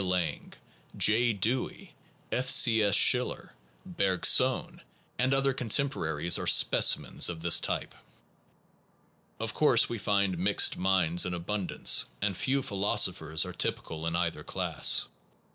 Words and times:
Lange, 0.03 0.53
J. 0.97 1.31
Dewey, 1.31 1.93
F. 2.31 2.49
C. 2.49 2.81
S. 2.81 2.95
Schiller, 2.95 3.53
Bergson, 3.85 4.81
and 5.19 5.31
other 5.31 5.53
contemporaries 5.53 6.39
are 6.39 6.47
speci 6.47 6.97
mens 6.97 7.29
of 7.29 7.43
this 7.43 7.59
type. 7.61 7.93
Of 9.39 9.53
course 9.53 9.89
we 9.89 9.99
find 9.99 10.39
mixed 10.39 10.75
minds 10.75 11.23
in 11.27 11.35
abundance, 11.35 12.05
and 12.19 12.35
few 12.35 12.63
philosophers 12.63 13.45
are 13.45 13.53
typical 13.53 14.07
in 14.07 14.15
either 14.15 14.43
class. 14.43 15.05